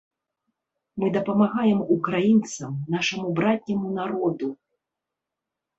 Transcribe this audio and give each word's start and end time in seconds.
Мы 1.03 1.09
дапамагаем 1.17 1.79
украінцам, 1.97 2.73
нашаму 2.95 3.27
братняму 3.43 3.87
народу. 4.01 4.47